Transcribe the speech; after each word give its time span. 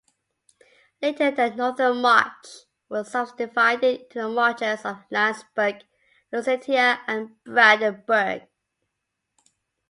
Later 0.99 1.29
the 1.29 1.51
Northern 1.51 2.01
March 2.01 2.47
was 2.89 3.11
subdivided 3.11 4.01
into 4.01 4.17
the 4.21 4.29
marches 4.29 4.83
of 4.83 5.03
Landsberg, 5.11 5.83
Lusatia, 6.33 7.01
and 7.05 7.35
Brandenburg. 7.43 8.47